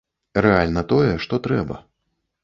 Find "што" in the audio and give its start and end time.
1.25-1.39